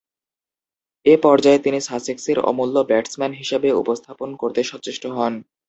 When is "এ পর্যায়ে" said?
1.05-1.59